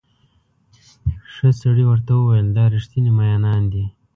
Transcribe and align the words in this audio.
ښه 1.33 1.49
سړي 1.61 1.83
ورته 1.87 2.11
وویل 2.15 2.47
دا 2.57 2.63
ریښتیني 2.73 3.11
مئینان 3.17 3.61
دي. 3.71 3.85